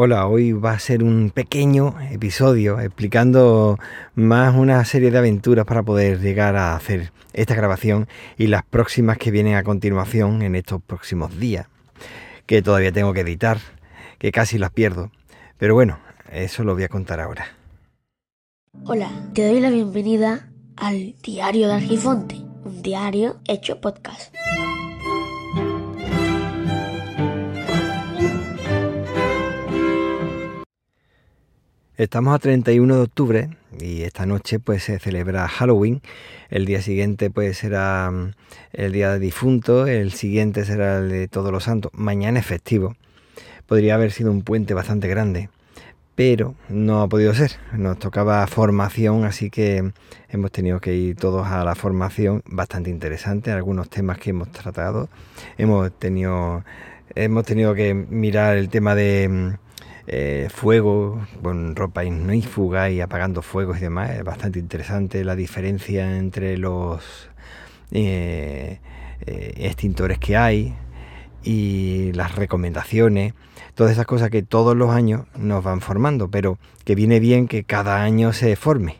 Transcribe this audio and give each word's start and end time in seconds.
Hola, 0.00 0.28
hoy 0.28 0.52
va 0.52 0.74
a 0.74 0.78
ser 0.78 1.02
un 1.02 1.30
pequeño 1.30 1.96
episodio 2.12 2.78
explicando 2.78 3.80
más 4.14 4.54
una 4.54 4.84
serie 4.84 5.10
de 5.10 5.18
aventuras 5.18 5.66
para 5.66 5.82
poder 5.82 6.20
llegar 6.20 6.54
a 6.54 6.76
hacer 6.76 7.10
esta 7.32 7.56
grabación 7.56 8.06
y 8.36 8.46
las 8.46 8.62
próximas 8.62 9.18
que 9.18 9.32
vienen 9.32 9.56
a 9.56 9.64
continuación 9.64 10.42
en 10.42 10.54
estos 10.54 10.80
próximos 10.80 11.36
días, 11.40 11.66
que 12.46 12.62
todavía 12.62 12.92
tengo 12.92 13.12
que 13.12 13.22
editar, 13.22 13.58
que 14.18 14.30
casi 14.30 14.56
las 14.56 14.70
pierdo. 14.70 15.10
Pero 15.58 15.74
bueno, 15.74 15.98
eso 16.30 16.62
lo 16.62 16.74
voy 16.74 16.84
a 16.84 16.88
contar 16.88 17.18
ahora. 17.18 17.48
Hola, 18.84 19.10
te 19.34 19.48
doy 19.48 19.58
la 19.58 19.70
bienvenida 19.70 20.48
al 20.76 21.16
Diario 21.24 21.66
de 21.66 21.74
Argifonte, 21.74 22.36
un 22.64 22.82
diario 22.82 23.40
hecho 23.48 23.80
podcast. 23.80 24.32
Estamos 31.98 32.32
a 32.32 32.38
31 32.38 32.94
de 32.94 33.02
octubre 33.02 33.50
y 33.80 34.02
esta 34.02 34.24
noche 34.24 34.60
pues 34.60 34.84
se 34.84 35.00
celebra 35.00 35.48
Halloween. 35.48 36.00
El 36.48 36.64
día 36.64 36.80
siguiente 36.80 37.28
pues 37.28 37.58
será 37.58 38.08
mm, 38.12 38.34
el 38.72 38.92
día 38.92 39.10
de 39.10 39.18
difunto, 39.18 39.88
el 39.88 40.12
siguiente 40.12 40.64
será 40.64 40.98
el 40.98 41.08
de 41.08 41.26
Todos 41.26 41.50
los 41.50 41.64
Santos. 41.64 41.90
Mañana 41.92 42.38
es 42.38 42.46
festivo. 42.46 42.94
Podría 43.66 43.96
haber 43.96 44.12
sido 44.12 44.30
un 44.30 44.42
puente 44.42 44.74
bastante 44.74 45.08
grande, 45.08 45.50
pero 46.14 46.54
no 46.68 47.02
ha 47.02 47.08
podido 47.08 47.34
ser. 47.34 47.56
Nos 47.72 47.98
tocaba 47.98 48.46
formación, 48.46 49.24
así 49.24 49.50
que 49.50 49.90
hemos 50.28 50.52
tenido 50.52 50.78
que 50.78 50.94
ir 50.94 51.16
todos 51.16 51.48
a 51.48 51.64
la 51.64 51.74
formación, 51.74 52.44
bastante 52.46 52.90
interesante, 52.90 53.50
algunos 53.50 53.90
temas 53.90 54.18
que 54.18 54.30
hemos 54.30 54.52
tratado. 54.52 55.08
Hemos 55.56 55.90
tenido 55.98 56.62
hemos 57.16 57.44
tenido 57.44 57.74
que 57.74 57.92
mirar 57.92 58.56
el 58.56 58.68
tema 58.68 58.94
de 58.94 59.28
mm, 59.28 59.67
eh, 60.10 60.48
fuego, 60.50 61.20
con 61.42 61.76
ropa 61.76 62.02
ignífuga 62.02 62.88
y 62.88 63.02
apagando 63.02 63.42
fuegos 63.42 63.76
y 63.76 63.82
demás. 63.82 64.10
Es 64.10 64.24
bastante 64.24 64.58
interesante 64.58 65.22
la 65.22 65.36
diferencia 65.36 66.16
entre 66.16 66.56
los 66.56 67.28
eh, 67.90 68.80
eh, 69.26 69.52
extintores 69.56 70.18
que 70.18 70.36
hay 70.36 70.74
y 71.44 72.12
las 72.14 72.36
recomendaciones. 72.36 73.34
Todas 73.74 73.92
esas 73.92 74.06
cosas 74.06 74.30
que 74.30 74.42
todos 74.42 74.74
los 74.74 74.90
años 74.90 75.26
nos 75.36 75.62
van 75.62 75.82
formando, 75.82 76.30
pero 76.30 76.58
que 76.86 76.94
viene 76.94 77.20
bien 77.20 77.46
que 77.46 77.64
cada 77.64 78.02
año 78.02 78.32
se 78.32 78.56
forme 78.56 78.96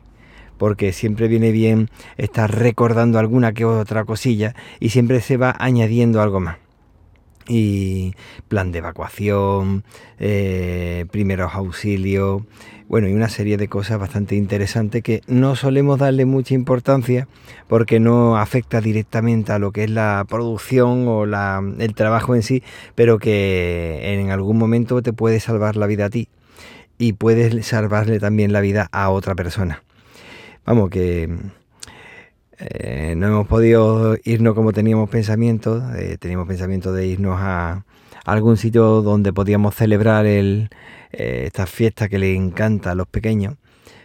porque 0.58 0.92
siempre 0.92 1.28
viene 1.28 1.52
bien 1.52 1.88
estar 2.16 2.52
recordando 2.52 3.20
alguna 3.20 3.52
que 3.52 3.64
otra 3.64 4.04
cosilla 4.04 4.56
y 4.80 4.88
siempre 4.88 5.20
se 5.20 5.36
va 5.36 5.54
añadiendo 5.56 6.20
algo 6.20 6.40
más 6.40 6.56
y 7.48 8.14
plan 8.46 8.70
de 8.70 8.78
evacuación, 8.78 9.82
eh, 10.20 11.06
primeros 11.10 11.54
auxilios, 11.54 12.42
bueno, 12.88 13.08
y 13.08 13.12
una 13.12 13.28
serie 13.28 13.56
de 13.56 13.68
cosas 13.68 13.98
bastante 13.98 14.34
interesantes 14.34 15.02
que 15.02 15.22
no 15.26 15.56
solemos 15.56 15.98
darle 15.98 16.24
mucha 16.24 16.54
importancia 16.54 17.28
porque 17.66 18.00
no 18.00 18.38
afecta 18.38 18.80
directamente 18.80 19.52
a 19.52 19.58
lo 19.58 19.72
que 19.72 19.84
es 19.84 19.90
la 19.90 20.24
producción 20.28 21.06
o 21.06 21.26
la, 21.26 21.62
el 21.78 21.94
trabajo 21.94 22.34
en 22.34 22.42
sí, 22.42 22.62
pero 22.94 23.18
que 23.18 24.14
en 24.18 24.30
algún 24.30 24.56
momento 24.56 25.02
te 25.02 25.12
puede 25.12 25.40
salvar 25.40 25.76
la 25.76 25.86
vida 25.86 26.06
a 26.06 26.10
ti 26.10 26.28
y 26.96 27.12
puedes 27.12 27.66
salvarle 27.66 28.20
también 28.20 28.52
la 28.52 28.60
vida 28.60 28.88
a 28.90 29.10
otra 29.10 29.34
persona. 29.34 29.82
Vamos, 30.64 30.90
que 30.90 31.28
eh, 32.58 33.14
no 33.16 33.28
hemos 33.28 33.46
podido 33.46 34.16
irnos 34.24 34.54
como 34.54 34.72
teníamos 34.72 35.08
pensamiento. 35.08 35.82
Eh, 35.94 36.16
teníamos 36.18 36.48
pensamiento 36.48 36.92
de 36.92 37.06
irnos 37.06 37.38
a, 37.40 37.84
algún 38.24 38.56
sitio 38.56 39.02
donde 39.02 39.32
podíamos 39.32 39.74
celebrar 39.74 40.26
el, 40.26 40.70
eh, 41.12 41.44
esta 41.46 41.66
fiesta 41.66 42.08
que 42.08 42.18
le 42.18 42.34
encanta 42.34 42.92
a 42.92 42.94
los 42.94 43.06
pequeños. 43.06 43.56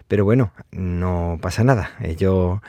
Pero 0.07 0.25
bueno, 0.25 0.53
no 0.71 1.39
pasa 1.41 1.63
nada. 1.63 1.91
Ellos, 2.01 2.59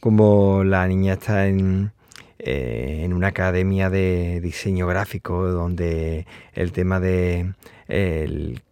como 0.00 0.64
la 0.64 0.86
niña 0.88 1.14
está 1.14 1.46
en, 1.46 1.92
en 2.38 3.12
una 3.12 3.28
academia 3.28 3.90
de 3.90 4.40
diseño 4.40 4.86
gráfico 4.86 5.48
donde 5.48 6.26
el 6.54 6.72
tema 6.72 7.00
de 7.00 7.52
el 7.88 8.62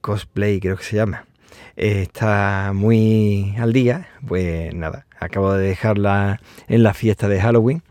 cosplay 0.00 0.60
creo 0.60 0.76
que 0.76 0.84
se 0.84 0.96
llama 0.96 1.26
está 1.76 2.72
muy 2.74 3.54
al 3.58 3.72
día 3.72 4.08
pues 4.26 4.74
nada 4.74 5.06
acabo 5.24 5.52
de 5.54 5.68
dejarla 5.68 6.40
en 6.68 6.82
la 6.82 6.94
fiesta 6.94 7.28
de 7.28 7.40
Halloween. 7.40 7.82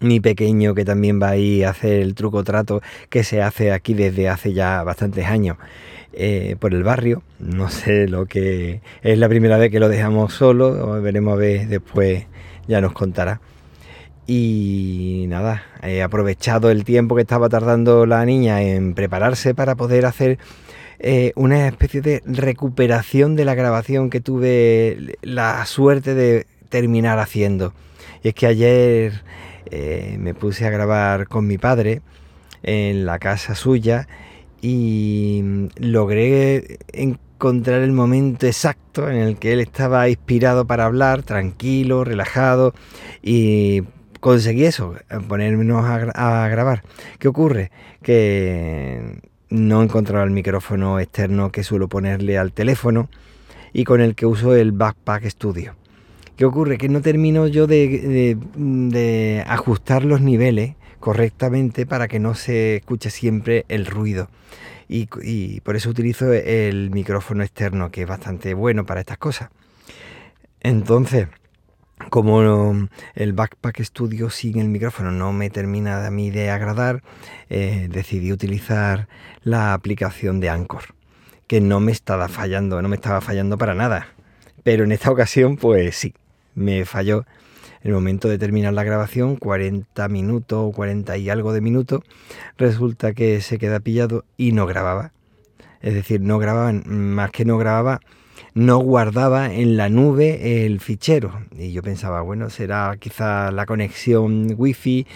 Mi 0.00 0.20
pequeño 0.20 0.74
que 0.74 0.84
también 0.84 1.20
va 1.22 1.30
a 1.30 1.36
ir 1.36 1.64
a 1.64 1.70
hacer 1.70 2.00
el 2.00 2.14
truco 2.14 2.42
trato 2.42 2.82
que 3.08 3.22
se 3.22 3.40
hace 3.40 3.72
aquí 3.72 3.94
desde 3.94 4.28
hace 4.28 4.52
ya 4.52 4.82
bastantes 4.82 5.26
años 5.26 5.58
eh, 6.12 6.56
por 6.58 6.74
el 6.74 6.82
barrio. 6.82 7.22
No 7.38 7.68
sé 7.68 8.08
lo 8.08 8.26
que 8.26 8.80
es 9.02 9.18
la 9.18 9.28
primera 9.28 9.58
vez 9.58 9.70
que 9.70 9.80
lo 9.80 9.88
dejamos 9.88 10.34
solo, 10.34 11.00
veremos 11.00 11.34
a 11.34 11.36
ver 11.36 11.68
después, 11.68 12.26
ya 12.66 12.80
nos 12.80 12.92
contará. 12.92 13.40
Y 14.26 15.26
nada, 15.28 15.62
he 15.82 16.02
aprovechado 16.02 16.70
el 16.70 16.84
tiempo 16.84 17.14
que 17.16 17.22
estaba 17.22 17.48
tardando 17.48 18.06
la 18.06 18.24
niña 18.24 18.62
en 18.62 18.94
prepararse 18.94 19.54
para 19.54 19.74
poder 19.74 20.06
hacer 20.06 20.38
eh, 20.98 21.32
una 21.36 21.66
especie 21.66 22.00
de 22.00 22.22
recuperación 22.24 23.36
de 23.36 23.44
la 23.44 23.54
grabación 23.54 24.10
que 24.10 24.20
tuve 24.20 25.16
la 25.22 25.64
suerte 25.66 26.14
de 26.14 26.46
terminar 26.68 27.18
haciendo. 27.18 27.74
Y 28.22 28.28
es 28.28 28.34
que 28.34 28.46
ayer 28.46 29.22
eh, 29.66 30.16
me 30.18 30.34
puse 30.34 30.66
a 30.66 30.70
grabar 30.70 31.28
con 31.28 31.46
mi 31.46 31.58
padre 31.58 32.02
en 32.62 33.04
la 33.06 33.18
casa 33.18 33.54
suya 33.54 34.06
y 34.60 35.68
logré 35.76 36.78
encontrar 36.92 37.82
el 37.82 37.92
momento 37.92 38.46
exacto 38.46 39.10
en 39.10 39.16
el 39.16 39.36
que 39.38 39.52
él 39.52 39.60
estaba 39.60 40.08
inspirado 40.08 40.66
para 40.66 40.84
hablar, 40.84 41.22
tranquilo, 41.22 42.04
relajado 42.04 42.74
y 43.22 43.82
conseguí 44.20 44.64
eso, 44.64 44.94
ponernos 45.26 45.84
a 45.84 46.48
grabar. 46.48 46.84
¿Qué 47.18 47.26
ocurre? 47.26 47.72
Que 48.02 49.20
no 49.52 49.82
encontraba 49.82 50.24
el 50.24 50.30
micrófono 50.30 50.98
externo 50.98 51.52
que 51.52 51.62
suelo 51.62 51.86
ponerle 51.86 52.38
al 52.38 52.52
teléfono 52.52 53.10
y 53.74 53.84
con 53.84 54.00
el 54.00 54.14
que 54.14 54.24
uso 54.24 54.56
el 54.56 54.72
Backpack 54.72 55.28
Studio. 55.28 55.74
¿Qué 56.36 56.46
ocurre? 56.46 56.78
Que 56.78 56.88
no 56.88 57.02
termino 57.02 57.46
yo 57.46 57.66
de, 57.66 59.44
ajustar 59.46 60.04
los 60.04 60.22
niveles 60.22 60.74
correctamente 61.00 61.84
para 61.84 62.08
que 62.08 62.18
no 62.18 62.34
se 62.34 62.76
escuche 62.76 63.10
siempre 63.10 63.66
el 63.68 63.84
ruido. 63.84 64.30
Y, 64.88 65.08
y, 65.22 65.60
por 65.60 65.76
eso 65.76 65.90
utilizo 65.90 66.32
el 66.32 66.90
micrófono 66.90 67.42
externo, 67.42 67.90
que 67.90 68.02
es 68.02 68.08
bastante 68.08 68.54
bueno 68.54 68.86
para 68.86 69.00
estas 69.00 69.18
cosas. 69.18 69.50
Entonces, 70.60 71.28
como 72.10 72.88
el 73.14 73.32
Backpack 73.32 73.80
Studio 73.82 74.30
sin 74.30 74.58
el 74.58 74.68
micrófono 74.68 75.10
no 75.12 75.32
me 75.32 75.50
termina 75.50 76.06
a 76.06 76.10
mí 76.10 76.30
de 76.30 76.50
agradar, 76.50 77.02
eh, 77.50 77.88
decidí 77.90 78.32
utilizar 78.32 79.08
la 79.42 79.74
aplicación 79.74 80.40
de 80.40 80.50
Anchor, 80.50 80.94
que 81.46 81.60
no 81.60 81.80
me 81.80 81.92
estaba 81.92 82.28
fallando, 82.28 82.80
no 82.82 82.88
me 82.88 82.96
estaba 82.96 83.20
fallando 83.20 83.58
para 83.58 83.74
nada. 83.74 84.08
Pero 84.62 84.84
en 84.84 84.92
esta 84.92 85.10
ocasión, 85.10 85.56
pues 85.56 85.96
sí, 85.96 86.14
me 86.54 86.84
falló. 86.84 87.24
En 87.82 87.88
el 87.88 87.94
momento 87.94 88.28
de 88.28 88.38
terminar 88.38 88.72
la 88.74 88.84
grabación, 88.84 89.34
40 89.36 90.08
minutos 90.08 90.58
o 90.62 90.70
40 90.70 91.16
y 91.16 91.30
algo 91.30 91.52
de 91.52 91.60
minutos, 91.60 92.02
resulta 92.56 93.12
que 93.12 93.40
se 93.40 93.58
queda 93.58 93.80
pillado 93.80 94.24
y 94.36 94.52
no 94.52 94.66
grababa. 94.66 95.12
Es 95.80 95.94
decir, 95.94 96.20
no 96.20 96.38
grababa, 96.38 96.72
más 96.72 97.32
que 97.32 97.44
no 97.44 97.58
grababa, 97.58 98.00
no 98.54 98.78
guardaba 98.78 99.52
en 99.52 99.76
la 99.76 99.88
nube 99.88 100.66
el 100.66 100.80
fichero. 100.80 101.40
Y 101.56 101.72
yo 101.72 101.82
pensaba, 101.82 102.20
bueno, 102.20 102.50
será 102.50 102.96
quizá 102.98 103.50
la 103.50 103.66
conexión 103.66 104.54
wifi. 104.56 105.06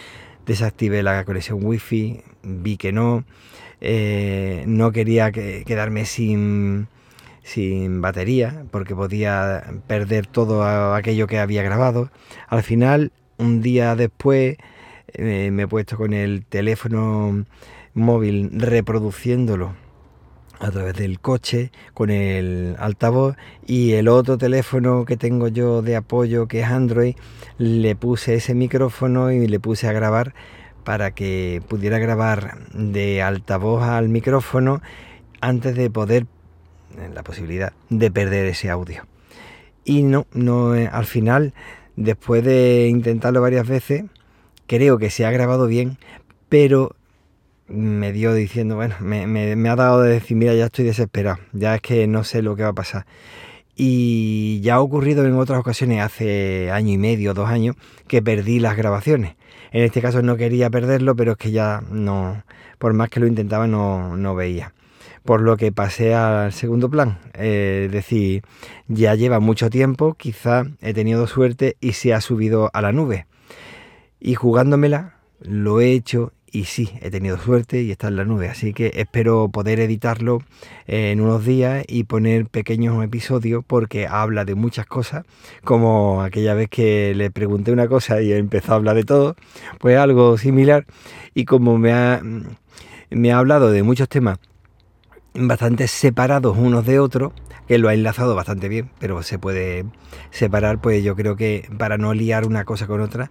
Desactivé 0.47 1.03
la 1.03 1.25
conexión 1.25 1.59
wifi, 1.63 2.23
vi 2.43 2.77
que 2.77 2.93
no. 2.93 3.25
Eh, 3.81 4.65
no 4.67 4.91
quería 4.91 5.33
quedarme 5.33 6.07
sin, 6.07 6.89
sin 7.43 8.01
batería 8.01 8.65
porque 8.71 8.95
podía 8.95 9.65
perder 9.87 10.27
todo 10.27 10.95
aquello 10.95 11.27
que 11.27 11.39
había 11.39 11.63
grabado. 11.63 12.10
Al 12.49 12.63
final, 12.63 13.13
un 13.37 13.60
día 13.60 13.95
después, 13.97 14.57
eh, 15.13 15.51
me 15.53 15.65
he 15.65 15.69
puesto 15.69 15.97
con 15.97 16.15
el 16.15 16.45
teléfono 16.47 17.45
móvil 17.93 18.51
reproduciéndolo 18.55 19.85
a 20.59 20.71
través 20.71 20.95
del 20.95 21.21
coche 21.21 21.71
con 21.95 22.11
el 22.11 22.77
altavoz 22.79 23.37
y 23.67 23.93
el 23.93 24.09
otro 24.09 24.39
teléfono 24.39 25.05
que 25.05 25.17
tengo 25.17 25.49
yo 25.49 25.83
de 25.83 25.97
apoyo 25.97 26.49
que 26.49 26.61
es 26.61 26.67
Android 26.67 27.17
le 27.59 27.97
puse 27.97 28.35
ese 28.35 28.55
micrófono 28.55 29.31
y 29.33 29.47
le 29.47 29.61
puse 29.61 29.89
a 29.89 29.93
grabar 29.93 30.35
para 30.85 31.11
que 31.11 31.63
pudiera 31.69 31.99
grabar 31.99 32.59
de 32.73 33.23
altavoz 33.23 33.83
al 33.83 34.09
micrófono 34.09 34.81
antes 35.41 35.75
de 35.75 35.91
poder 35.91 36.27
la 37.15 37.23
posibilidad 37.23 37.73
de 37.91 38.11
perder 38.11 38.47
ese 38.47 38.71
audio. 38.71 39.07
Y 39.85 40.03
no 40.03 40.27
no 40.33 40.75
eh, 40.75 40.89
al 40.91 41.05
final 41.05 41.53
después 41.97 42.43
de 42.45 42.89
intentarlo 42.89 43.41
varias 43.41 43.67
veces 43.67 44.05
creo 44.67 44.99
que 44.99 45.11
se 45.11 45.27
ha 45.27 45.31
grabado 45.31 45.67
bien 45.67 45.99
pero 46.49 46.96
me 47.68 48.13
dio 48.13 48.33
diciendo, 48.34 48.77
bueno, 48.77 48.95
me, 49.01 49.27
me, 49.27 49.68
ha 49.68 49.77
dado 49.77 50.03
de 50.03 50.13
decir, 50.13 50.36
mira, 50.36 50.54
ya 50.54 50.66
estoy 50.66 50.84
desesperado, 50.84 51.39
ya 51.53 51.74
es 51.74 51.80
que 51.80 52.07
no 52.07 52.24
sé 52.24 52.42
lo 52.42 52.57
que 52.57 52.63
va 52.63 52.71
a 52.71 52.74
pasar. 52.74 53.07
Y 53.74 54.60
ya 54.63 54.77
ha 54.77 54.80
ocurrido 54.80 55.27
en 55.27 55.34
otras 55.34 55.59
ocasiones, 55.59 56.01
hace 56.01 56.71
año 56.71 56.92
y 56.92 56.98
medio, 56.98 57.34
dos 57.34 57.48
años, 57.48 57.77
que 58.09 58.22
perdí 58.22 58.59
las 58.59 58.77
grabaciones. 58.77 59.36
En 59.72 59.83
este 59.83 60.01
caso 60.01 60.22
no 60.22 60.36
quería 60.36 60.71
perderlo, 60.71 61.15
pero 61.16 61.33
es 61.33 61.39
que 61.39 61.51
ya 61.51 61.83
no, 61.91 62.42
por 62.78 62.95
más 62.95 63.10
que 63.10 63.21
lo 63.21 63.27
intentaba, 63.27 63.66
no, 63.66 64.16
no 64.16 64.34
veía. 64.34 64.72
Por 65.24 65.42
lo 65.42 65.57
que 65.57 65.72
pasé 65.72 66.15
al 66.15 66.53
segundo 66.53 66.89
plan. 66.89 67.19
es 67.34 67.91
decir, 67.91 68.42
ya 68.86 69.15
lleva 69.16 69.41
mucho 69.41 69.69
tiempo, 69.71 70.15
quizá 70.15 70.65
he 70.80 70.95
tenido 70.95 71.27
suerte 71.27 71.77
y 71.80 71.92
se 71.92 72.15
ha 72.15 72.21
subido 72.21 72.71
a 72.72 72.80
la 72.80 72.92
nube. 72.92 73.27
Y 74.21 74.34
jugándomela, 74.34 75.16
lo 75.41 75.80
he 75.80 75.92
hecho 75.92 76.33
y 76.57 76.65
sí, 76.65 76.89
he 77.03 77.11
tenido 77.11 77.37
suerte 77.37 77.83
y 77.83 77.91
está 77.91 78.09
en 78.09 78.17
la 78.17 78.25
nube. 78.25 78.49
Así 78.49 78.73
que 78.73 78.91
espero 78.95 79.51
poder 79.51 79.79
editarlo 79.79 80.43
en 80.87 81.21
unos 81.21 81.45
días 81.45 81.85
y 81.87 82.05
poner 82.05 82.47
pequeños 82.47 83.05
episodios 83.05 83.63
porque 83.63 84.07
habla 84.07 84.47
de 84.47 84.55
muchas 84.55 84.87
cosas, 84.87 85.27
como 85.65 86.23
aquella 86.23 86.55
vez 86.55 86.71
que 86.71 87.15
le 87.15 87.31
pregunté 87.31 87.73
una 87.73 87.89
cosa 87.89 88.23
y 88.23 88.33
empezó 88.33 88.73
a 88.73 88.77
hablar 88.77 88.97
de 88.97 89.05
todo, 89.05 89.37
pues 89.79 89.99
algo 89.99 90.39
similar. 90.39 90.87
Y 91.35 91.45
como 91.45 91.77
me 91.77 91.93
ha, 91.93 92.23
me 93.11 93.33
ha 93.33 93.39
hablado 93.39 93.71
de 93.71 93.83
muchos 93.83 94.09
temas 94.09 94.39
bastante 95.35 95.89
separados 95.89 96.57
unos 96.57 96.87
de 96.87 97.01
otros, 97.01 97.35
que 97.69 97.77
lo 97.77 97.91
ha 97.91 97.95
enlazado 97.95 98.35
bastante 98.35 98.71
bien, 98.71 98.89
pero 98.99 99.23
se 99.23 99.39
puede 99.39 99.85
separar, 100.31 100.81
pues 100.81 101.05
yo 101.05 101.17
creo 101.17 101.37
que 101.37 101.69
para 101.77 101.99
no 101.99 102.15
liar 102.15 102.47
una 102.47 102.65
cosa 102.65 102.87
con 102.87 103.03
otra 103.03 103.31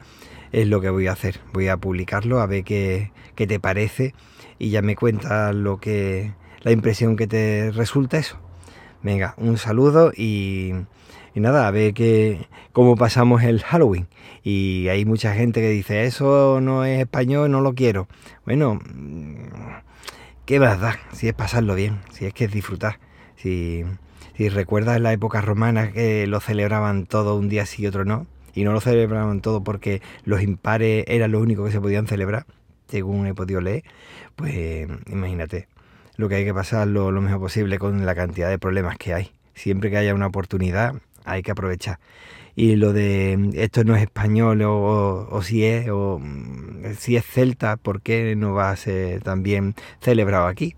es 0.56 0.70
lo 0.70 0.80
que 0.80 0.90
voy 0.90 1.08
a 1.08 1.12
hacer. 1.12 1.42
Voy 1.52 1.68
a 1.68 1.76
publicarlo 1.76 2.40
a 2.40 2.46
ver 2.46 2.64
qué, 2.64 3.12
qué 3.36 3.46
te 3.46 3.60
parece 3.60 4.14
y 4.58 4.70
ya 4.70 4.82
me 4.82 4.96
cuentas 4.96 5.54
lo 5.54 5.80
que 5.80 6.32
la 6.62 6.72
impresión 6.72 7.18
que 7.18 7.28
te 7.28 7.72
resulta 7.72 8.18
eso. 8.18 8.38
Venga, 9.04 9.36
un 9.38 9.58
saludo 9.58 10.14
y, 10.16 10.72
y 11.34 11.40
nada, 11.42 11.68
a 11.68 11.72
ver 11.72 11.94
que, 11.94 12.48
cómo 12.72 12.96
pasamos 12.96 13.44
el 13.44 13.62
Halloween. 13.64 14.08
Y 14.44 14.88
hay 14.88 15.04
mucha 15.04 15.34
gente 15.34 15.60
que 15.60 15.70
dice, 15.70 16.06
eso 16.06 16.62
no 16.62 16.86
es 16.86 17.02
español, 17.02 17.52
no 17.52 17.60
lo 17.60 17.76
quiero. 17.76 18.08
Bueno, 18.46 18.80
¿qué 20.46 20.62
más 20.62 20.80
da? 20.80 20.98
Si 21.12 21.28
es 21.28 21.34
pasarlo 21.34 21.76
bien, 21.76 22.00
si 22.12 22.26
es 22.26 22.34
que 22.34 22.46
es 22.46 22.52
disfrutar. 22.52 23.00
Si, 23.36 23.84
si 24.38 24.48
recuerdas 24.48 25.02
la 25.02 25.12
época 25.12 25.42
romana 25.42 25.92
que 25.92 26.28
lo 26.28 26.40
celebraban 26.40 27.06
todo 27.08 27.36
un 27.36 27.50
día 27.50 27.66
sí 27.66 27.84
y 27.84 27.88
otro 27.88 28.06
no, 28.06 28.26
y 28.56 28.64
no 28.64 28.72
lo 28.72 28.82
celebraban 28.82 29.42
todo 29.42 29.64
porque 29.64 30.02
los 30.24 30.42
impares 30.42 31.04
eran 31.08 31.32
los 31.32 31.42
únicos 31.42 31.68
que 31.68 31.74
se 31.74 31.82
podían 31.82 32.08
celebrar, 32.08 32.46
según 32.88 33.28
he 33.28 33.36
podido 33.36 33.62
leer, 33.62 33.84
pues 34.36 34.88
imagínate 35.08 35.68
lo 36.18 36.30
que 36.30 36.36
hay 36.36 36.46
que 36.46 36.54
pasar 36.54 36.88
lo, 36.88 37.12
mejor 37.12 37.42
posible 37.42 37.78
con 37.78 38.06
la 38.06 38.16
cantidad 38.16 38.50
de 38.50 38.58
problemas 38.58 38.98
que 38.98 39.14
hay. 39.14 39.32
Siempre 39.54 39.90
que 39.90 39.98
haya 39.98 40.14
una 40.14 40.28
oportunidad 40.28 40.96
hay 41.26 41.44
que 41.44 41.52
aprovechar. 41.52 42.00
Y 42.56 42.78
lo 42.78 42.94
de 42.94 43.52
esto 43.56 43.84
no 43.84 43.96
es 43.96 44.04
español 44.04 44.62
o, 44.62 45.28
o 45.30 45.42
si 45.42 45.66
es 45.66 45.90
o 45.90 46.22
si 46.98 47.18
es 47.18 47.26
celta, 47.26 47.76
¿por 47.76 48.02
qué 48.02 48.36
no 48.38 48.54
va 48.54 48.70
a 48.70 48.76
ser 48.78 49.22
también 49.22 49.76
celebrado 50.00 50.48
aquí? 50.48 50.76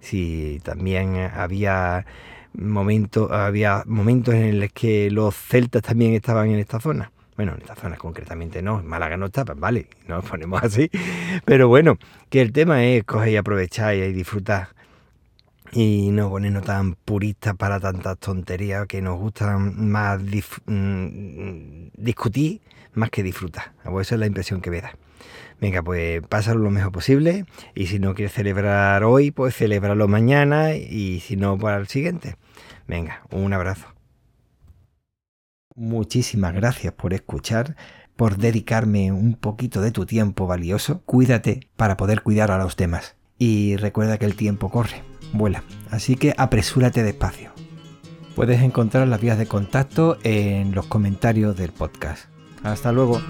Si 0.00 0.60
también 0.64 1.16
había 1.16 2.06
momentos, 2.54 3.30
había 3.30 3.82
momentos 3.86 4.34
en 4.34 4.60
los 4.60 4.72
que 4.72 5.10
los 5.10 5.34
celtas 5.34 5.82
también 5.82 6.14
estaban 6.14 6.50
en 6.50 6.58
esta 6.58 6.80
zona. 6.80 7.12
Bueno, 7.36 7.54
en 7.54 7.62
esta 7.62 7.74
zona 7.74 7.96
concretamente 7.96 8.60
no, 8.60 8.80
en 8.80 8.86
Málaga 8.86 9.16
no 9.16 9.26
está, 9.26 9.44
pues 9.44 9.58
vale, 9.58 9.86
nos 10.08 10.24
ponemos 10.24 10.62
así. 10.62 10.90
Pero 11.44 11.68
bueno, 11.68 11.96
que 12.28 12.40
el 12.40 12.52
tema 12.52 12.84
es 12.84 13.04
coger 13.04 13.30
y 13.30 13.36
aprovechar 13.36 13.94
y 13.94 14.12
disfrutar 14.12 14.68
y 15.72 16.10
no 16.10 16.28
ponernos 16.30 16.64
tan 16.64 16.94
puristas 16.94 17.54
para 17.54 17.78
tantas 17.78 18.18
tonterías 18.18 18.86
que 18.86 19.00
nos 19.00 19.18
gustan 19.18 19.88
más 19.88 20.20
mm, 20.20 21.90
discutir 21.94 22.60
más 22.94 23.10
que 23.10 23.22
disfrutar. 23.22 23.72
Esa 23.84 24.14
es 24.14 24.18
la 24.20 24.26
impresión 24.26 24.60
que 24.60 24.70
me 24.70 24.80
da. 24.80 24.94
Venga, 25.60 25.82
pues 25.82 26.22
pásalo 26.26 26.60
lo 26.60 26.70
mejor 26.70 26.92
posible 26.92 27.44
y 27.74 27.86
si 27.86 27.98
no 27.98 28.14
quieres 28.14 28.32
celebrar 28.32 29.04
hoy, 29.04 29.30
pues 29.30 29.54
celebrarlo 29.54 30.08
mañana 30.08 30.74
y 30.74 31.20
si 31.20 31.36
no, 31.36 31.58
para 31.58 31.76
el 31.76 31.86
siguiente. 31.88 32.36
Venga, 32.86 33.22
un 33.30 33.52
abrazo. 33.52 33.86
Muchísimas 35.76 36.54
gracias 36.54 36.92
por 36.92 37.14
escuchar, 37.14 37.76
por 38.16 38.36
dedicarme 38.36 39.12
un 39.12 39.34
poquito 39.34 39.80
de 39.80 39.92
tu 39.92 40.04
tiempo 40.06 40.46
valioso. 40.46 41.02
Cuídate 41.04 41.68
para 41.76 41.96
poder 41.96 42.22
cuidar 42.22 42.50
a 42.50 42.58
los 42.58 42.76
demás. 42.76 43.16
Y 43.38 43.76
recuerda 43.76 44.18
que 44.18 44.26
el 44.26 44.34
tiempo 44.34 44.70
corre, 44.70 45.02
vuela, 45.32 45.64
así 45.90 46.16
que 46.16 46.34
apresúrate 46.36 47.02
despacio. 47.02 47.52
Puedes 48.36 48.60
encontrar 48.62 49.08
las 49.08 49.20
vías 49.20 49.38
de 49.38 49.46
contacto 49.46 50.18
en 50.22 50.74
los 50.74 50.86
comentarios 50.86 51.56
del 51.56 51.72
podcast. 51.72 52.26
Hasta 52.62 52.92
luego. 52.92 53.20